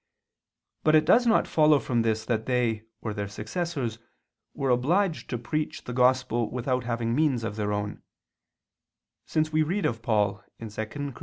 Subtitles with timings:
[0.83, 3.99] But it does not follow from this that they, or their successors,
[4.55, 8.01] were obliged to preach the Gospel without having means of their own:
[9.27, 11.13] since we read of Paul (2 Cor.